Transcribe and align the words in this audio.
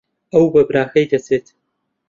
ئەو 0.33 0.45
بە 0.53 0.61
براکەی 0.69 1.09
دەچێت. 1.11 1.45